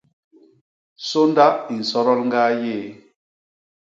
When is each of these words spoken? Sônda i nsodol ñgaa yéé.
Sônda 1.09 1.45
i 1.71 1.73
nsodol 1.81 2.19
ñgaa 2.27 2.51
yéé. 2.61 2.87